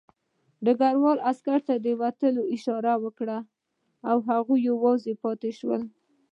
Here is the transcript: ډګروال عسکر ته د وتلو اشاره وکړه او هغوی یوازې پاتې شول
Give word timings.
ډګروال 0.65 1.17
عسکر 1.29 1.59
ته 1.67 1.73
د 1.85 1.87
وتلو 2.01 2.43
اشاره 2.55 2.93
وکړه 3.03 3.37
او 4.09 4.17
هغوی 4.29 4.59
یوازې 4.69 5.13
پاتې 5.23 5.49
شول 5.59 5.81